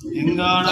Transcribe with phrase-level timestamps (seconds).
[0.00, 0.66] எங்கான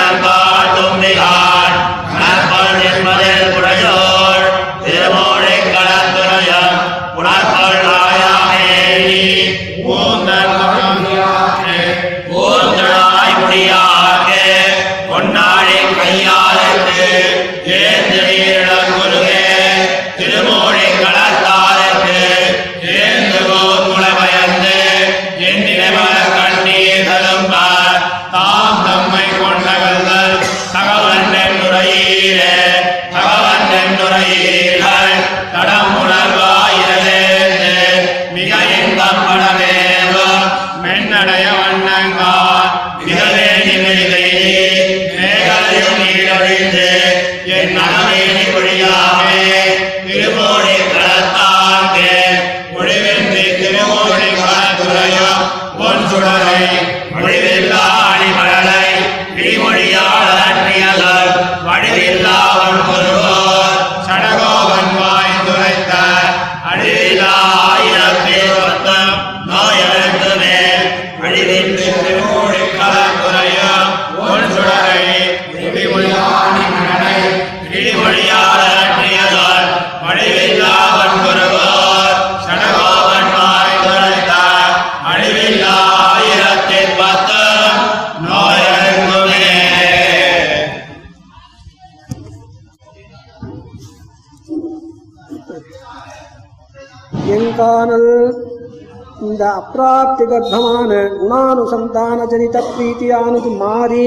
[0.00, 1.72] Naspal Tumdigar,
[2.08, 3.99] Naspal Nismadel Purajot,
[46.50, 46.86] கழிந்து
[47.56, 49.29] என் அகமையினை ஒழியாமே.
[97.30, 98.10] எங்கானல்
[99.20, 104.06] இந்த அப்பிராப்தி கர்ப்பமான குணானுசந்தான ஜனித பிரீத்தியானது மாறி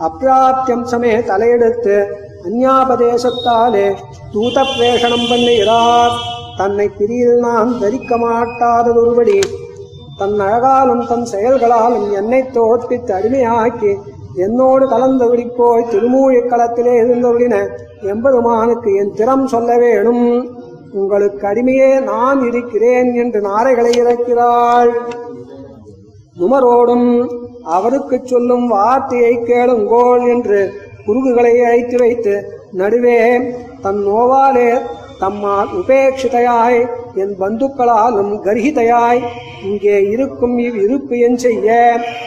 [0.00, 1.96] அப்பிராப்தியம் சமே தலையெடுத்து
[2.46, 3.86] அந்யாபதேசத்தாலே
[4.32, 6.14] தூத பிரேஷணம் பண்ணுகிறார்
[6.56, 9.36] தன்னை பிரியில் நான் தரிக்க மாட்டாததொருபடி
[10.18, 13.92] தன் அழகாலும் தன் செயல்களாலும் என்னை தோற்பித்து அடிமையாக்கி
[14.34, 17.68] என்னோடு கலந்தபடி போய் திருமூழிக் களத்திலே இருந்தவளின
[18.02, 20.50] எம்பெருமானுக்கு என் திறம் சொல்ல வேணும்.
[20.92, 24.90] உங்களுக்கு அடிமையே நான் இருக்கிறேன் என்று நாரைகளை இறக்கிறாள்.
[26.40, 27.28] நுமரோடும்
[27.62, 30.72] அவருக்கு சொல்லும் வார்த்தையை கேளுங்கோள் என்று
[31.06, 33.40] குருகுகளை அழைத்து வைத்து நடுவே
[33.80, 34.80] தன் நோவாலே
[35.20, 39.22] தம்மால் உபேட்சிதையாய் என் பந்துக்களாலும் கர்ஹிதையாய்
[39.62, 41.68] இங்கே இருக்கும் இவ் இருப்பு என் செய்ய.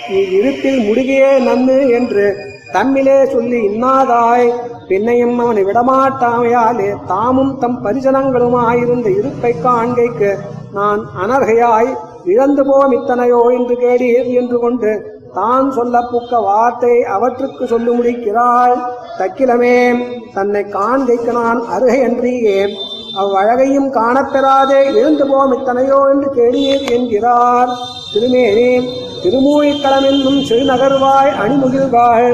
[0.10, 2.26] இவ் இருப்பில் முடிகையே நன்னு என்று
[2.74, 4.48] தம்மிலே சொல்லி இன்னாதாய்.
[4.88, 10.32] பின்னையும் அவனை விடமாட்டாமையாலே தாமும் தம் பரிசனங்களுமாயிருந்த இருப்பை காண்கைக்கு
[10.74, 11.92] நான் அனர்கையாய்
[12.26, 14.92] இழந்து போம் இத்தனையோ என்று கேடீர் என்று கொண்டு
[15.34, 18.76] தான் சொல்ல புக்க வார்த்தை அவற்றுக்கு சொல்லி முடிக்கிறாள்
[19.20, 19.78] தக்கிலமே
[20.34, 22.60] தன்னை காண்கைக்கு நான் அருகை அன்றியே
[23.14, 27.72] அவ்வழகையும் காணப்பெறாதே எழுந்துபோம் இத்தனையோ என்று கேடீர் என்கிறார்.
[28.14, 28.70] திருமேனி
[29.24, 32.30] திருமூழிக்களம் என்னும் சிறுநகர்வாய் அணிமுகில்காள்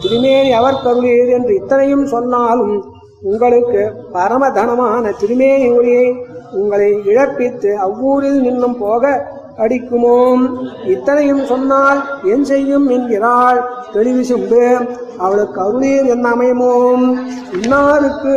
[0.00, 2.74] திருமேனி அவர் கருளீர் என்று இத்தனையும் சொன்னாலும்
[3.22, 3.82] உங்களுக்கு
[4.12, 6.06] பரமதனமான திருமேனி ஒளியை
[6.52, 9.04] உங்களை இழப்பித்து அவ்வூரில் நின்னும் போக
[9.58, 10.42] அடிக்குமோம்
[10.84, 13.60] இத்தனையும் சொன்னால் என் செய்யும் என்கிறாள்.
[13.92, 14.62] தெளிவு சிம்பு
[15.18, 17.04] அவளுக்கு அருளீர் என்ன அமையுமோம்
[17.58, 18.36] இன்னாருக்கு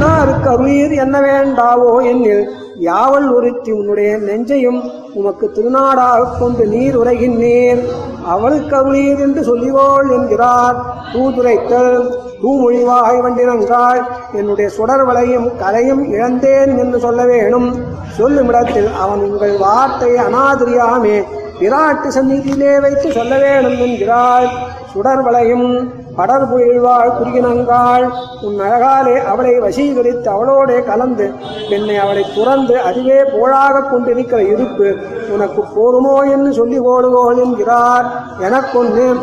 [0.00, 2.44] இன்னாருக்கு அருளீர் என்ன வேண்டாவோ என்னில்?
[2.78, 4.78] யாவல் உறுத்தி உன்னுடைய நெஞ்சையும்
[5.14, 7.82] உமக்கு திருநாடாகக் கொண்டு நீர் உரைகின்றீர்
[8.26, 10.76] அவளுக்கு அருளீர் என்று சொல்லிவோள் என்கிறார்.
[11.12, 12.10] தூதுரைத்தல்
[12.42, 14.02] தூமொழிவாய் வண்டினங்காள்
[14.32, 17.68] என்னுடைய சுடர்வளையும் கலையும் இழந்தேன் என்று சொல்ல வேணும்.
[18.18, 21.24] சொல்லுமிடத்தில் அவன் உங்கள் வார்த்தை அனாதிரியாமே
[21.60, 24.48] விராட்டு சந்நிதியிலே வைத்து சொல்ல வேணும் என்கிறாள்.
[24.94, 28.10] சுடர்வளையும் படர்புயிழ்வாள் குறுகினங்காள்.
[28.42, 31.32] உன் அழகாலே அவளை வசீகரித்து அவளோடே கலந்து
[31.68, 34.96] என்னை அவளை துறந்து அதுவே போழாக கொண்டிருக்கிற இருப்பு
[35.28, 38.12] உனக்கு போருமோ என்று சொல்லி ஓடுவோள் என்கிறார்.
[38.38, 39.14] எனக்கொன்று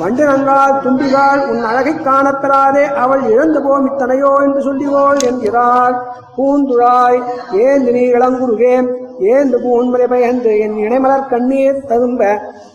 [0.00, 6.24] வண்டினங்கால் தும்பிகாள் உன் அழகைக் காணப்பெறாதே அவள் இழந்து போம் இத்தனையோ என்று சொல்லிவோள் என்கிறார்.
[6.36, 12.22] பூந்துழாய் ஏந்தினி நீ இளங்குருகே ஏந்து பூன்முறை பயந்து என் இணைமலர் கண்ணீர் ததும்ப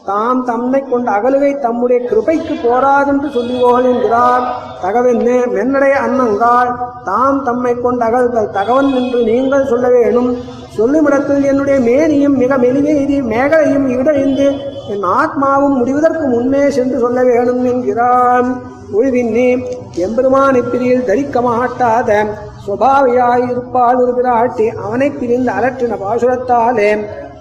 [0.05, 4.45] தாம் தம்மை கொண்ட அகலுகை தம்முடைய கிருபைக்கு போராதென்று சொல்லுவோள் என்கிறார்.
[4.83, 6.71] தகவென்னு மென்னடைய அன்னங்காள்
[7.03, 10.31] தாம் தம்மை கொண்ட அகல்கள் தகவன் என்று நீங்கள் சொல்ல வேணும்.
[10.77, 14.47] சொல்லுமிடத்தில் என்னுடைய மேனியும் மிக மெலிவேறி மேகலையும் இடழிந்து
[14.87, 18.49] என் ஆத்மாவும் முடிவதற்கு முன்னே சென்று சொல்ல வேணும் என்கிறான்.
[18.93, 19.49] உழுவின்னே
[19.95, 22.25] எம்பெருமான் இப்பிரியில் தரிக்க மாட்டாத
[22.65, 26.91] சுவாவியாயிருப்பால் இருக்கிறாட்டி அவனை பிரிந்து அலற்றின பாசுரத்தாலே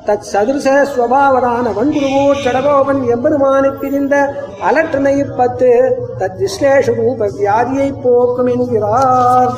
[0.07, 4.15] தத் சதுச ஸ்வபாவதான வன்குருவோர் சடகோபன் எம்பெருமானை பிரிந்த
[4.69, 5.71] அலற்றனை பத்து
[6.21, 9.53] தத் விஸ்லேஷ ரூப வியாதியை போக்கும் என்கிறார்.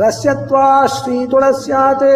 [0.00, 2.08] ரஸ்யத்வா ஸ்ரீ துளசியாத்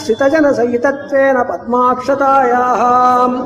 [0.00, 3.36] ஸ்ரிதஜன சகிதத்வேன பத்மாட்சதாயாம்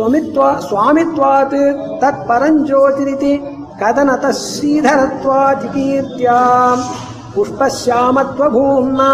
[0.00, 1.54] स्वमित्वा स्वामित्वात्
[2.02, 3.32] तत्परञ्ज्योतिरिति
[3.80, 6.84] कदनतः श्रीधरत्वादिकीर्त्याम्
[7.34, 9.10] पुष्पश्यामत्वभूम्ना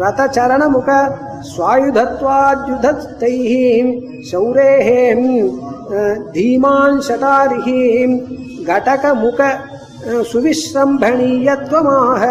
[0.00, 0.88] रथचरणमुख
[1.50, 3.52] स्वायुधत्वाद्युधस्तैः
[4.30, 4.88] शौरेः
[6.34, 7.68] धीमान् शतारिः
[8.74, 9.38] घटकमुख
[10.32, 12.22] सुविश्रम्भणीयत्वमाह।